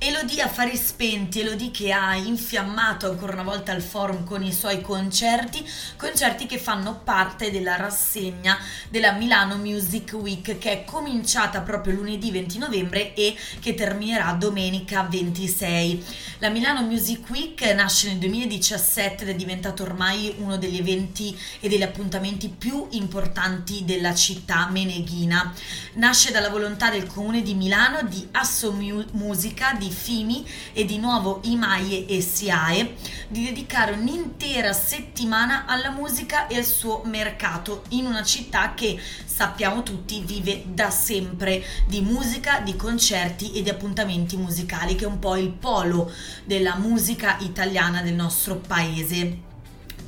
Elodie 0.00 0.42
Affari 0.42 0.76
Spenti, 0.76 1.40
Elodie 1.40 1.72
che 1.72 1.90
ha 1.90 2.14
infiammato 2.14 3.10
ancora 3.10 3.32
una 3.32 3.42
volta 3.42 3.72
il 3.72 3.82
forum 3.82 4.22
con 4.22 4.44
i 4.44 4.52
suoi 4.52 4.80
concerti, 4.80 5.68
concerti 5.96 6.46
che 6.46 6.56
fanno 6.56 7.00
parte 7.02 7.50
della 7.50 7.74
rassegna 7.74 8.56
della 8.90 9.10
Milano 9.10 9.56
Music 9.56 10.12
Week 10.12 10.56
che 10.58 10.70
è 10.70 10.84
cominciata 10.84 11.62
proprio 11.62 11.94
lunedì 11.94 12.30
20 12.30 12.58
novembre 12.58 13.12
e 13.14 13.34
che 13.58 13.74
terminerà 13.74 14.30
domenica 14.34 15.02
26. 15.02 16.04
La 16.38 16.48
Milano 16.48 16.82
Music 16.82 17.28
Week 17.30 17.60
nasce 17.74 18.06
nel 18.06 18.18
2017 18.18 19.24
ed 19.24 19.30
è 19.30 19.34
diventato 19.34 19.82
ormai 19.82 20.32
uno 20.38 20.58
degli 20.58 20.78
eventi 20.78 21.36
e 21.58 21.68
degli 21.68 21.82
appuntamenti 21.82 22.48
più 22.48 22.86
importanti 22.90 23.84
della 23.84 24.14
città 24.14 24.68
meneghina. 24.70 25.52
Nasce 25.94 26.30
dalla 26.30 26.50
volontà 26.50 26.88
del 26.88 27.08
comune 27.08 27.42
di 27.42 27.54
Milano 27.54 28.02
di 28.02 28.28
Asso 28.30 28.70
Musica, 28.70 29.72
di 29.72 29.86
Fimi 29.90 30.46
e 30.72 30.84
di 30.84 30.98
nuovo 30.98 31.40
Imaie 31.44 32.06
e 32.06 32.20
SIAE 32.20 32.94
di 33.28 33.44
dedicare 33.44 33.92
un'intera 33.92 34.72
settimana 34.72 35.66
alla 35.66 35.90
musica 35.90 36.46
e 36.46 36.56
al 36.56 36.64
suo 36.64 37.02
mercato 37.04 37.82
in 37.90 38.06
una 38.06 38.22
città 38.22 38.74
che 38.74 38.98
sappiamo 39.24 39.82
tutti 39.82 40.22
vive 40.24 40.64
da 40.66 40.90
sempre 40.90 41.64
di 41.86 42.00
musica, 42.00 42.60
di 42.60 42.76
concerti 42.76 43.52
e 43.52 43.62
di 43.62 43.70
appuntamenti 43.70 44.36
musicali 44.36 44.94
che 44.94 45.04
è 45.04 45.08
un 45.08 45.18
po' 45.18 45.36
il 45.36 45.50
polo 45.50 46.10
della 46.44 46.76
musica 46.76 47.36
italiana 47.40 48.02
del 48.02 48.14
nostro 48.14 48.56
paese. 48.56 49.47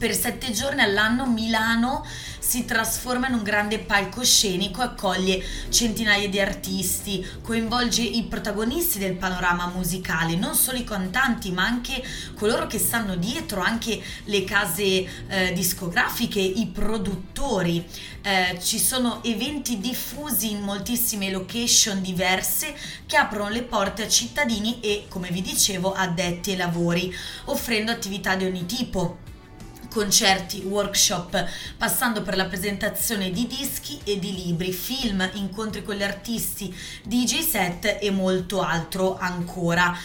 Per 0.00 0.14
sette 0.14 0.50
giorni 0.50 0.80
all'anno 0.80 1.26
Milano 1.26 2.06
si 2.38 2.64
trasforma 2.64 3.28
in 3.28 3.34
un 3.34 3.42
grande 3.42 3.80
palcoscenico, 3.80 4.80
accoglie 4.80 5.44
centinaia 5.68 6.26
di 6.26 6.40
artisti, 6.40 7.22
coinvolge 7.42 8.00
i 8.00 8.22
protagonisti 8.22 8.98
del 8.98 9.16
panorama 9.16 9.66
musicale, 9.66 10.36
non 10.36 10.54
solo 10.54 10.78
i 10.78 10.84
cantanti, 10.84 11.52
ma 11.52 11.64
anche 11.66 12.02
coloro 12.34 12.66
che 12.66 12.78
stanno 12.78 13.16
dietro, 13.16 13.60
anche 13.60 14.02
le 14.24 14.42
case 14.44 15.26
eh, 15.28 15.52
discografiche, 15.52 16.40
i 16.40 16.66
produttori. 16.68 17.86
Eh, 18.22 18.58
ci 18.58 18.78
sono 18.78 19.22
eventi 19.22 19.80
diffusi 19.80 20.50
in 20.50 20.62
moltissime 20.62 21.30
location 21.30 22.00
diverse 22.00 22.74
che 23.04 23.18
aprono 23.18 23.50
le 23.50 23.64
porte 23.64 24.04
a 24.04 24.08
cittadini 24.08 24.80
e, 24.80 25.04
come 25.08 25.28
vi 25.28 25.42
dicevo, 25.42 25.92
addetti 25.92 26.52
ai 26.52 26.56
lavori, 26.56 27.14
offrendo 27.44 27.92
attività 27.92 28.34
di 28.34 28.46
ogni 28.46 28.64
tipo 28.64 29.28
concerti, 29.90 30.62
workshop, 30.62 31.44
passando 31.76 32.22
per 32.22 32.36
la 32.36 32.46
presentazione 32.46 33.30
di 33.30 33.46
dischi 33.46 33.98
e 34.04 34.18
di 34.18 34.34
libri, 34.34 34.72
film, 34.72 35.28
incontri 35.34 35.82
con 35.82 35.96
gli 35.96 36.02
artisti, 36.02 36.74
DJ 37.02 37.40
set 37.40 37.98
e 38.00 38.10
molto 38.10 38.62
altro 38.62 39.18
ancora. 39.18 39.96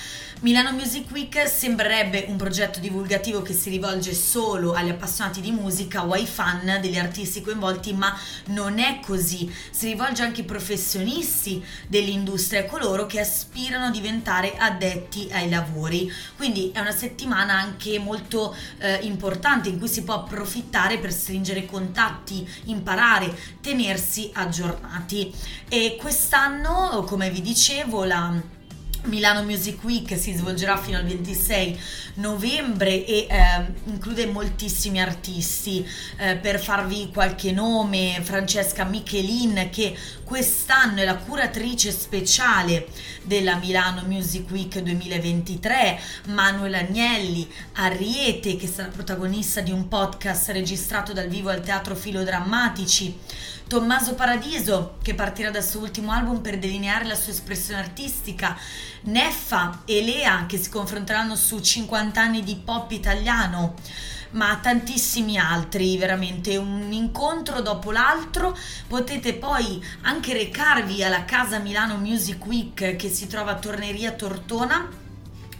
Milano 0.41 0.73
Music 0.73 1.09
Week 1.11 1.47
sembrerebbe 1.47 2.25
un 2.27 2.35
progetto 2.35 2.79
divulgativo 2.79 3.41
che 3.41 3.53
si 3.53 3.69
rivolge 3.69 4.13
solo 4.13 4.73
agli 4.73 4.89
appassionati 4.89 5.39
di 5.39 5.49
musica 5.49 6.05
o 6.05 6.11
ai 6.11 6.27
fan 6.27 6.77
degli 6.81 6.97
artisti 6.97 7.41
coinvolti, 7.41 7.93
ma 7.93 8.15
non 8.47 8.77
è 8.77 8.99
così. 8.99 9.51
Si 9.71 9.87
rivolge 9.87 10.23
anche 10.23 10.41
ai 10.41 10.45
professionisti 10.45 11.63
dell'industria 11.87 12.59
e 12.59 12.65
coloro 12.65 13.05
che 13.05 13.21
aspirano 13.21 13.85
a 13.85 13.91
diventare 13.91 14.57
addetti 14.57 15.29
ai 15.31 15.49
lavori. 15.49 16.11
Quindi 16.35 16.69
è 16.71 16.79
una 16.79 16.91
settimana 16.91 17.53
anche 17.53 17.97
molto 17.97 18.53
eh, 18.79 18.99
importante 19.03 19.69
in 19.69 19.79
cui 19.79 19.87
si 19.87 20.03
può 20.03 20.15
approfittare 20.15 20.99
per 20.99 21.13
stringere 21.13 21.65
contatti, 21.65 22.47
imparare, 22.65 23.33
tenersi 23.61 24.29
aggiornati. 24.33 25.33
E 25.69 25.97
quest'anno, 25.99 27.05
come 27.07 27.31
vi 27.31 27.41
dicevo, 27.41 28.03
la 28.03 28.53
Milano 29.05 29.43
Music 29.43 29.83
Week 29.83 30.17
si 30.17 30.33
svolgerà 30.33 30.77
fino 30.77 30.97
al 30.97 31.05
26 31.05 31.79
novembre 32.15 33.05
e 33.05 33.27
eh, 33.29 33.65
include 33.85 34.25
moltissimi 34.25 35.01
artisti. 35.01 35.87
Eh, 36.17 36.35
per 36.37 36.59
farvi 36.59 37.09
qualche 37.13 37.51
nome, 37.51 38.19
Francesca 38.23 38.83
Michelin 38.83 39.69
che 39.71 39.95
quest'anno 40.23 41.01
è 41.01 41.05
la 41.05 41.17
curatrice 41.17 41.91
speciale 41.91 42.87
della 43.23 43.57
Milano 43.57 44.03
Music 44.05 44.49
Week 44.49 44.79
2023, 44.79 45.99
Manuel 46.27 46.73
Agnelli, 46.73 47.47
Ariete 47.73 48.55
che 48.55 48.67
sarà 48.67 48.89
protagonista 48.89 49.61
di 49.61 49.71
un 49.71 49.87
podcast 49.87 50.49
registrato 50.49 51.13
dal 51.13 51.27
vivo 51.27 51.49
al 51.49 51.61
Teatro 51.61 51.95
Filodrammatici. 51.95 53.17
Tommaso 53.67 54.13
Paradiso, 54.13 54.97
che 55.01 55.15
partirà 55.15 55.49
dal 55.49 55.63
suo 55.63 55.81
ultimo 55.81 56.11
album 56.11 56.39
per 56.39 56.59
delineare 56.59 57.05
la 57.05 57.15
sua 57.15 57.31
espressione 57.31 57.79
artistica, 57.79 58.55
Neffa 59.05 59.81
e 59.85 60.03
Lea, 60.03 60.45
che 60.47 60.57
si 60.57 60.69
confronteranno 60.69 61.35
su 61.35 61.59
50 61.59 62.21
anni 62.21 62.43
di 62.43 62.55
pop 62.55 62.91
italiano 62.91 63.75
ma 64.31 64.57
tantissimi 64.61 65.37
altri, 65.37 65.97
veramente 65.97 66.57
un 66.57 66.91
incontro 66.91 67.61
dopo 67.61 67.91
l'altro. 67.91 68.57
Potete 68.87 69.33
poi 69.35 69.81
anche 70.01 70.33
recarvi 70.33 71.03
alla 71.03 71.23
Casa 71.23 71.59
Milano 71.59 71.97
Music 71.97 72.45
Week 72.45 72.95
che 72.95 73.09
si 73.09 73.27
trova 73.27 73.51
a 73.51 73.59
Torneria 73.59 74.11
Tortona 74.11 74.89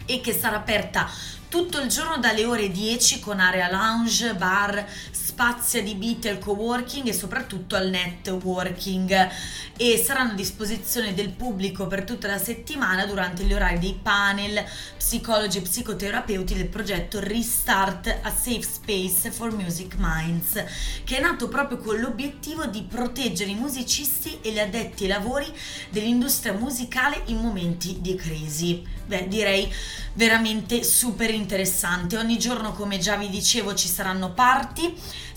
e 0.04 0.20
che 0.20 0.32
sarà 0.32 0.56
aperta 0.56 1.08
tutto 1.48 1.80
il 1.80 1.88
giorno 1.88 2.18
dalle 2.18 2.44
ore 2.44 2.70
10 2.70 3.20
con 3.20 3.40
area 3.40 3.70
lounge, 3.70 4.34
bar, 4.34 4.86
spazia 5.10 5.82
di 5.82 5.94
beat 5.94 6.24
al 6.26 6.38
co-working 6.38 7.06
e 7.06 7.12
soprattutto 7.12 7.76
al 7.76 7.88
networking 7.88 9.28
e 9.76 10.02
saranno 10.02 10.32
a 10.32 10.34
disposizione 10.34 11.12
del 11.12 11.30
pubblico 11.30 11.86
per 11.86 12.04
tutta 12.04 12.26
la 12.26 12.38
settimana 12.38 13.04
durante 13.04 13.44
gli 13.44 13.52
orari 13.52 13.78
dei 13.78 13.98
panel 14.02 14.64
psicologi 14.96 15.58
e 15.58 15.60
psicoterapeuti 15.60 16.54
del 16.54 16.68
progetto 16.68 17.20
Restart 17.20 18.20
a 18.22 18.30
Safe 18.30 18.62
Space 18.62 19.30
for 19.30 19.54
Music 19.54 19.94
Minds 19.98 20.64
che 21.04 21.18
è 21.18 21.20
nato 21.20 21.48
proprio 21.48 21.78
con 21.78 22.00
l'obiettivo 22.00 22.64
di 22.64 22.82
proteggere 22.82 23.50
i 23.50 23.54
musicisti 23.54 24.38
e 24.40 24.52
gli 24.52 24.58
addetti 24.58 25.02
ai 25.02 25.10
lavori 25.10 25.46
dell'industria 25.90 26.54
musicale 26.54 27.22
in 27.26 27.36
momenti 27.36 28.00
di 28.00 28.14
crisi. 28.14 28.94
Beh, 29.06 29.28
direi 29.28 29.72
veramente 30.14 30.82
super 30.82 31.30
interessante. 31.36 32.16
Ogni 32.16 32.38
giorno, 32.38 32.72
come 32.72 32.98
già 32.98 33.16
vi 33.16 33.28
dicevo, 33.28 33.74
ci 33.74 33.88
saranno 33.88 34.32
parti 34.32 34.94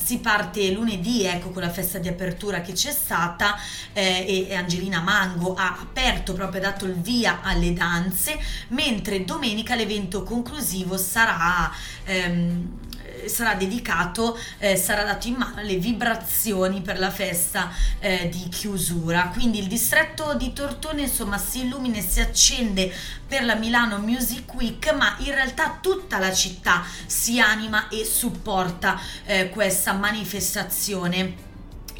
si 0.09 0.17
parte 0.17 0.71
lunedì, 0.71 1.23
ecco, 1.23 1.51
con 1.51 1.61
la 1.61 1.69
festa 1.69 1.99
di 1.99 2.07
apertura 2.07 2.61
che 2.61 2.71
c'è 2.71 2.89
stata 2.89 3.55
eh, 3.93 4.47
e 4.49 4.55
Angelina 4.55 5.01
Mango 5.01 5.53
ha 5.53 5.77
aperto, 5.79 6.33
proprio 6.33 6.61
dato 6.61 6.85
il 6.85 6.95
via 6.95 7.41
alle 7.43 7.73
danze, 7.73 8.39
mentre 8.69 9.23
domenica 9.23 9.75
l'evento 9.75 10.23
conclusivo 10.23 10.97
sarà... 10.97 11.71
Ehm, 12.05 12.87
sarà 13.27 13.55
dedicato, 13.55 14.37
eh, 14.59 14.75
sarà 14.75 15.03
dato 15.03 15.27
in 15.27 15.35
mano 15.35 15.59
alle 15.59 15.77
vibrazioni 15.77 16.81
per 16.81 16.99
la 16.99 17.11
festa 17.11 17.71
eh, 17.99 18.29
di 18.29 18.47
chiusura. 18.49 19.29
Quindi 19.33 19.59
il 19.59 19.67
distretto 19.67 20.35
di 20.35 20.53
Tortone 20.53 21.01
insomma 21.01 21.37
si 21.37 21.61
illumina 21.61 21.97
e 21.97 22.01
si 22.01 22.19
accende 22.19 22.93
per 23.27 23.43
la 23.43 23.55
Milano 23.55 23.97
Music 23.99 24.53
Week, 24.53 24.93
ma 24.93 25.15
in 25.19 25.33
realtà 25.33 25.77
tutta 25.81 26.17
la 26.17 26.33
città 26.33 26.83
si 27.05 27.39
anima 27.39 27.87
e 27.89 28.05
supporta 28.05 28.99
eh, 29.25 29.49
questa 29.49 29.93
manifestazione. 29.93 31.48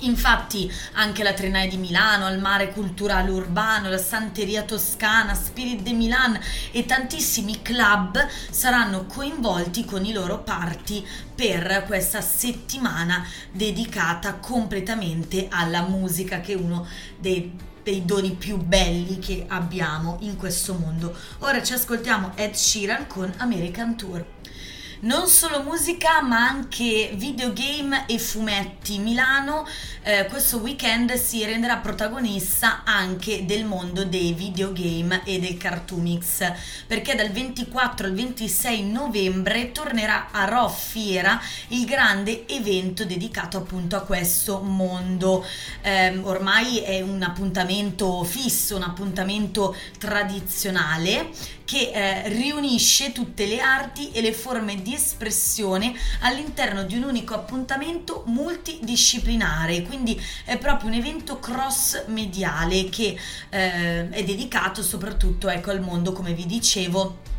Infatti 0.02 0.72
anche 0.94 1.24
la 1.24 1.34
Trenaia 1.34 1.68
di 1.68 1.78
Milano, 1.78 2.30
il 2.30 2.40
Mare 2.40 2.72
Culturale 2.72 3.32
Urbano, 3.32 3.90
la 3.90 3.98
Santeria 3.98 4.64
Toscana, 4.64 5.34
Spirit 5.34 5.82
de 5.82 5.92
Milan 5.92 6.40
e 6.72 6.86
tantissimi 6.86 7.62
club 7.62 8.26
saranno 8.50 9.06
coinvolti 9.06 9.84
con 9.84 10.06
i 10.06 10.14
loro 10.14 10.40
party 10.40 11.06
per 11.36 11.84
questa 11.86 12.22
settimana 12.22 13.26
dedicata 13.52 14.36
completamente 14.36 15.48
alla 15.50 15.82
musica 15.82 16.40
che 16.40 16.54
è 16.54 16.56
uno 16.56 16.88
dei 17.18 17.68
dei 17.82 18.06
doni 18.06 18.32
più 18.32 18.58
belli 18.58 19.18
che 19.18 19.46
abbiamo 19.48 20.18
in 20.22 20.36
questo 20.36 20.74
mondo. 20.76 21.16
Ora 21.40 21.64
ci 21.64 21.74
ascoltiamo 21.74 22.34
Ed 22.36 22.54
Sheeran 22.54 23.08
con 23.08 23.34
American 23.38 23.96
Tour 23.98 24.24
non 25.02 25.28
solo 25.28 25.62
musica 25.62 26.22
ma 26.22 26.48
anche 26.48 27.12
videogame 27.14 28.06
e 28.08 28.20
fumetti. 28.20 28.98
Milano 28.98 29.66
eh, 30.04 30.26
questo 30.26 30.58
weekend 30.58 31.14
si 31.14 31.46
renderà 31.46 31.78
protagonista 31.78 32.84
anche 32.84 33.46
del 33.46 33.66
mondo 33.66 34.04
dei 34.04 34.34
videogame 34.34 35.22
e 35.24 35.40
del 35.40 35.58
cartoonix 35.58 36.52
perché 36.88 37.16
dal 37.16 37.30
24 37.30 38.08
al 38.08 38.14
26 38.14 38.84
novembre 38.84 39.72
tornerà 39.72 40.30
a 40.32 40.46
Raw 40.46 40.70
Fiera 40.70 41.40
il 41.70 41.86
grande 41.86 42.48
evento 42.48 43.06
dedicato 43.06 43.58
appunto 43.58 43.96
a 43.96 44.02
questo 44.02 44.60
mondo. 44.60 45.46
Eh, 45.82 46.18
ormai 46.24 46.80
è 46.80 47.02
un 47.02 47.22
appuntamento 47.22 48.24
fisso, 48.24 48.76
un 48.76 48.84
appuntamento 48.84 49.76
tradizionale 49.98 51.30
che 51.70 51.92
eh, 51.94 52.30
riunisce 52.30 53.12
tutte 53.12 53.46
le 53.46 53.60
arti 53.60 54.10
e 54.12 54.22
le 54.22 54.34
forme 54.34 54.82
di 54.82 54.96
espressione 54.96 55.94
all'interno 56.22 56.82
di 56.82 56.98
un 56.98 57.04
unico 57.04 57.36
appuntamento 57.36 58.24
multidisciplinare, 58.26 59.84
quindi 59.84 60.20
è 60.46 60.58
proprio 60.58 60.90
un 60.90 60.96
evento 60.96 61.40
cross 61.40 62.06
mediale 62.08 62.90
che 62.90 63.16
eh, 63.50 64.10
è 64.10 64.24
dedicato 64.24 64.82
soprattutto 64.82 65.48
ecco, 65.48 65.70
al 65.70 65.82
mondo, 65.82 66.12
come 66.12 66.34
vi 66.34 66.48
dicevo, 66.48 67.38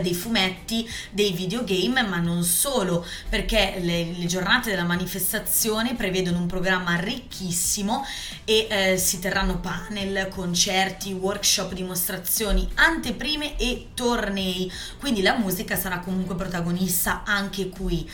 dei 0.00 0.14
fumetti, 0.14 0.88
dei 1.10 1.32
videogame, 1.32 2.02
ma 2.02 2.18
non 2.18 2.42
solo, 2.42 3.04
perché 3.28 3.78
le, 3.80 4.12
le, 4.16 4.26
giornate 4.26 4.70
della 4.70 4.84
manifestazione 4.84 5.94
prevedono 5.94 6.38
un 6.38 6.46
programma 6.46 6.96
ricchissimo 6.96 8.04
e 8.44 8.66
eh, 8.68 8.96
si 8.96 9.18
terranno 9.18 9.60
panel, 9.60 10.28
concerti, 10.28 11.12
workshop, 11.12 11.72
dimostrazioni, 11.72 12.68
anteprime 12.74 13.56
e 13.58 13.88
tornei, 13.94 14.70
quindi 14.98 15.22
la 15.22 15.36
musica 15.36 15.76
sarà 15.76 15.98
comunque 15.98 16.34
protagonista 16.34 17.22
anche 17.24 17.68
qui 17.68 18.08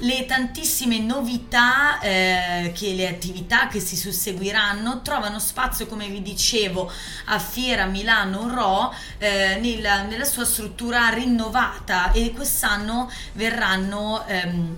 le 0.00 0.26
tantissime 0.26 0.98
novità 0.98 1.98
eh, 2.00 2.72
che 2.74 2.92
le 2.92 3.08
attività 3.08 3.68
che 3.68 3.80
si 3.80 3.96
susseguiranno 3.96 5.00
trovano 5.00 5.38
spazio 5.38 5.86
come 5.86 6.08
vi 6.08 6.20
dicevo 6.20 6.90
a 7.26 7.38
Fiera 7.38 7.86
Milano 7.86 8.48
Ro 8.48 8.94
eh, 9.16 9.58
nella, 9.58 10.02
nella, 10.02 10.24
sua 10.24 10.44
struttura 10.44 11.08
rinnovata 11.08 12.12
e 12.12 12.32
quest'anno 12.32 13.10
verranno 13.32 14.22
ehm, 14.26 14.76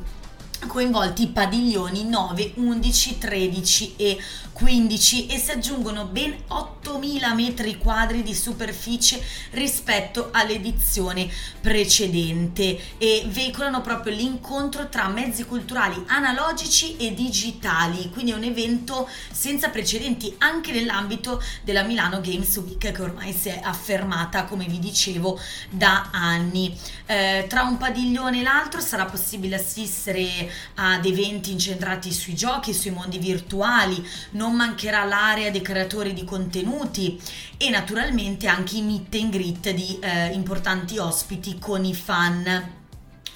coinvolti 0.67 1.23
i 1.23 1.29
padiglioni 1.29 2.05
9, 2.05 2.53
11, 2.57 3.19
13 3.19 3.95
e 3.97 4.19
15 4.53 5.27
e 5.27 5.39
si 5.39 5.53
aggiungono 5.53 6.07
ben 6.07 6.35
8.000 6.49 7.35
metri 7.35 7.79
quadri 7.79 8.25
di 8.25 8.35
superficie 8.35 9.23
rispetto 9.53 10.31
all'edizione 10.33 11.31
precedente 11.61 12.77
e 12.99 13.25
veicolano 13.29 13.81
proprio 13.83 14.17
l'incontro 14.17 14.89
tra 14.89 15.07
mezzi 15.09 15.45
culturali 15.45 16.03
analogici 16.09 16.97
e 16.97 17.15
digitali, 17.15 18.11
quindi 18.11 18.33
è 18.33 18.35
un 18.35 18.43
evento 18.43 19.09
senza 19.31 19.69
precedenti 19.69 20.35
anche 20.39 20.73
nell'ambito 20.73 21.41
della 21.63 21.85
Milano 21.85 22.21
Games 22.21 22.57
Week 22.57 22.91
che 22.91 23.03
ormai 23.03 23.33
si 23.33 23.51
è 23.51 23.61
affermata, 23.63 24.45
come 24.45 24.67
vi 24.67 24.81
dicevo, 24.81 25.39
da 25.71 26.09
anni. 26.13 26.77
Eh, 27.07 27.47
tra 27.49 27.63
un 27.63 27.77
padiglione 27.77 28.41
e 28.41 28.43
l'altro 28.43 28.81
sarà 28.81 29.05
possibile 29.05 29.55
assistere 29.55 30.48
ad 30.75 31.05
eventi 31.05 31.53
incentrati 31.53 32.13
sui 32.13 32.35
giochi, 32.35 32.73
sui 32.73 32.91
mondi 32.91 33.19
virtuali, 33.19 34.07
non 34.33 34.55
mancherà 34.55 35.05
l'area 35.05 35.51
dei 35.51 35.63
creatori 35.63 36.13
di 36.13 36.25
contenuti 36.25 37.21
e 37.57 37.71
naturalmente 37.71 38.47
anche 38.47 38.77
i 38.77 38.83
meet 38.83 39.15
and 39.15 39.31
greet 39.31 39.71
di 39.71 39.99
eh, 40.01 40.33
importanti 40.33 40.99
ospiti 40.99 41.59
con 41.59 41.85
i 41.85 41.95
fan. 41.95 42.77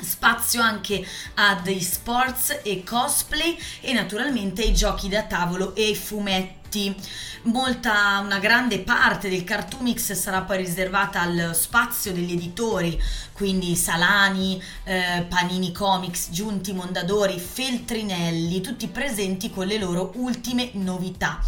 Spazio 0.01 0.61
anche 0.61 1.07
ad 1.35 1.70
sports 1.79 2.61
e 2.64 2.83
cosplay 2.83 3.57
e 3.81 3.92
naturalmente 3.92 4.62
ai 4.62 4.75
giochi 4.75 5.09
da 5.09 5.22
tavolo 5.22 5.75
e 5.77 5.85
ai 5.85 5.94
fumetti 5.94 6.62
Molta, 7.42 8.20
una 8.24 8.38
grande 8.38 8.78
parte 8.78 9.28
del 9.28 9.44
Cartoomix 9.44 10.12
sarà 10.12 10.42
poi 10.42 10.56
riservata 10.58 11.20
al 11.20 11.50
spazio 11.54 12.12
degli 12.12 12.32
editori, 12.32 12.98
quindi 13.32 13.74
Salani, 13.74 14.62
eh, 14.85 15.26
Panini 15.28 15.72
Comics, 15.72 16.28
Giunti 16.30 16.72
Mondadori, 16.72 17.38
Feltrinelli, 17.38 18.61
tutti 18.61 18.87
presenti 18.88 19.50
con 19.50 19.66
le 19.66 19.78
loro 19.78 20.12
ultime 20.14 20.70
novità. 20.74 21.40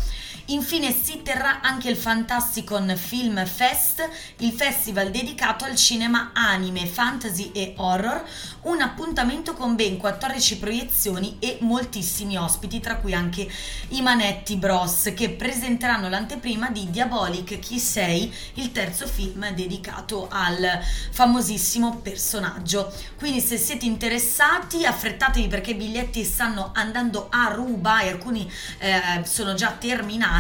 Infine 0.49 0.93
si 0.93 1.23
terrà 1.23 1.63
anche 1.63 1.89
il 1.89 1.97
Fantasticon 1.97 2.95
Film 2.99 3.47
Fest, 3.47 4.07
il 4.39 4.53
festival 4.53 5.11
dedicato 5.11 5.65
al 5.65 5.75
cinema 5.75 6.33
anime, 6.35 6.85
fantasy 6.87 7.51
e 7.55 7.73
horror, 7.79 8.23
un 8.65 8.83
appuntamento 8.83 9.55
con 9.55 9.75
ben 9.75 9.97
14 9.97 10.59
proiezioni 10.59 11.39
e 11.39 11.57
moltissimi 11.61 12.37
ospiti, 12.37 12.79
tra 12.81 12.97
cui 12.97 13.15
anche 13.15 13.49
i 13.89 14.03
Manetti 14.03 14.57
Bros, 14.57 15.13
che 15.15 15.31
presenteranno 15.31 16.11
l'anteprima 16.11 16.69
di 16.69 16.91
Diabolic 16.91 17.59
Chi 17.59 17.79
sei, 17.79 18.31
il 18.55 18.71
terzo 18.71 19.07
film 19.07 19.49
dedicato 19.55 20.29
al 20.31 20.79
famosissimo 21.11 22.01
personaggio. 22.03 22.93
Quindi 23.17 23.41
se 23.41 23.57
siete 23.57 23.87
interessati 23.87 24.85
affrettatevi 24.85 25.49
perché 25.49 25.71
i 25.71 25.75
biglietti 25.75 26.23
stanno 26.23 26.71
andando 26.75 27.29
a 27.31 27.49
ruba 27.49 28.01
e 28.01 28.11
alcuni 28.11 28.51
eh, 28.79 29.25
sono 29.25 29.55
già 29.55 29.71
terminati, 29.71 30.33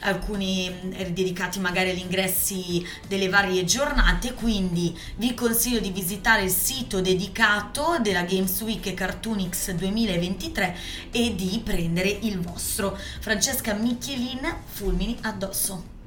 alcuni 0.00 0.66
eh, 0.92 1.12
dedicati 1.12 1.60
magari 1.60 1.90
agli 1.90 2.00
ingressi 2.00 2.84
delle 3.06 3.28
varie 3.28 3.64
giornate, 3.64 4.34
quindi 4.34 4.96
vi 5.16 5.34
consiglio 5.34 5.80
di 5.80 5.90
visitare 5.90 6.42
il 6.42 6.50
sito 6.50 7.00
dedicato 7.00 7.98
della 8.00 8.22
Games 8.22 8.60
Week 8.62 8.92
Cartoonix 8.94 9.70
2023 9.72 10.76
e 11.10 11.34
di 11.34 11.60
prendere 11.64 12.08
il 12.08 12.40
vostro. 12.40 12.98
Francesca 13.20 13.74
Michelin, 13.74 14.56
fulmini 14.66 15.16
addosso. 15.22 15.99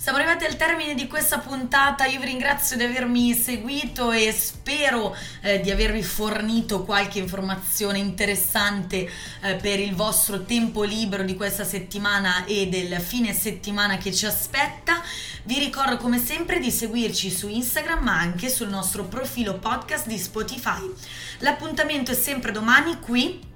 Siamo 0.00 0.16
arrivati 0.16 0.46
al 0.46 0.56
termine 0.56 0.94
di 0.94 1.06
questa 1.06 1.40
puntata, 1.40 2.06
io 2.06 2.20
vi 2.20 2.24
ringrazio 2.24 2.74
di 2.74 2.84
avermi 2.84 3.34
seguito 3.34 4.10
e 4.12 4.32
spero 4.32 5.14
eh, 5.42 5.60
di 5.60 5.70
avervi 5.70 6.02
fornito 6.02 6.84
qualche 6.84 7.18
informazione 7.18 7.98
interessante 7.98 9.06
eh, 9.42 9.56
per 9.56 9.78
il 9.78 9.94
vostro 9.94 10.44
tempo 10.44 10.84
libero 10.84 11.22
di 11.22 11.36
questa 11.36 11.64
settimana 11.64 12.46
e 12.46 12.68
del 12.68 12.98
fine 12.98 13.34
settimana 13.34 13.98
che 13.98 14.10
ci 14.10 14.24
aspetta. 14.24 15.02
Vi 15.42 15.58
ricordo 15.58 15.98
come 15.98 16.18
sempre 16.18 16.60
di 16.60 16.70
seguirci 16.70 17.30
su 17.30 17.50
Instagram 17.50 18.02
ma 18.02 18.18
anche 18.18 18.48
sul 18.48 18.68
nostro 18.68 19.04
profilo 19.04 19.58
podcast 19.58 20.06
di 20.06 20.16
Spotify. 20.16 20.80
L'appuntamento 21.40 22.10
è 22.10 22.14
sempre 22.14 22.52
domani 22.52 23.00
qui 23.00 23.48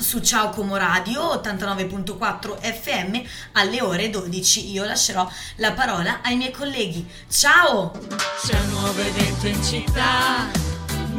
su 0.00 0.20
Ciao 0.20 0.50
Como 0.50 0.76
Radio 0.76 1.34
89.4 1.42 2.58
FM 2.60 3.20
alle 3.52 3.82
ore 3.82 4.10
12. 4.10 4.70
Io 4.70 4.84
lascerò 4.84 5.28
la 5.56 5.72
parola 5.72 6.20
ai 6.22 6.36
miei 6.36 6.52
colleghi. 6.52 7.06
Ciao! 7.28 7.92
C'è 8.44 8.58
un 8.58 8.70
nuovo 8.70 9.00
evento 9.00 9.46
in 9.46 9.62
città, 9.62 10.46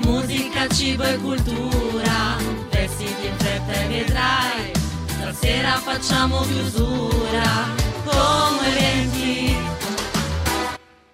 musica, 0.03 0.67
cibo 0.67 1.03
e 1.03 1.17
cultura. 1.17 2.37
Vestiti 2.69 3.27
in 3.27 3.37
fretta 3.37 3.71
e 3.73 3.87
vedrai, 3.87 4.71
stasera 5.07 5.77
facciamo 5.77 6.41
chiusura. 6.41 7.79